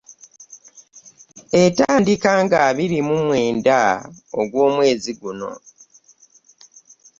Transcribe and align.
Etandika 1.63 2.31
nga 2.43 2.57
abiri 2.69 2.97
mu 3.07 3.15
mwenda 3.23 3.79
ogw'omwezi 4.39 5.11
guno. 5.21 5.51